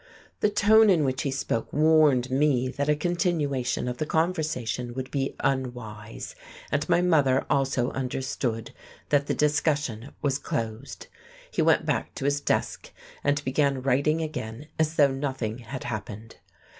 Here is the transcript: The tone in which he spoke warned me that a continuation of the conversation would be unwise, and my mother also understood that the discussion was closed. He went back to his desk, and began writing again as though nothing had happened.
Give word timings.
The 0.39 0.49
tone 0.49 0.89
in 0.89 1.03
which 1.05 1.21
he 1.21 1.29
spoke 1.29 1.71
warned 1.71 2.31
me 2.31 2.67
that 2.69 2.89
a 2.89 2.95
continuation 2.95 3.87
of 3.87 3.97
the 3.97 4.07
conversation 4.07 4.95
would 4.95 5.11
be 5.11 5.35
unwise, 5.41 6.33
and 6.71 6.89
my 6.89 7.03
mother 7.03 7.45
also 7.51 7.91
understood 7.91 8.71
that 9.09 9.27
the 9.27 9.35
discussion 9.35 10.11
was 10.23 10.39
closed. 10.39 11.05
He 11.51 11.61
went 11.61 11.85
back 11.85 12.15
to 12.15 12.25
his 12.25 12.41
desk, 12.41 12.91
and 13.23 13.43
began 13.45 13.83
writing 13.83 14.23
again 14.23 14.69
as 14.79 14.95
though 14.95 15.11
nothing 15.11 15.59
had 15.59 15.83
happened. 15.83 16.37